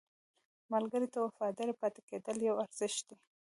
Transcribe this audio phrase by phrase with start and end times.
[0.73, 3.15] ملګری ته وفادار پاتې کېدل یو ارزښت دی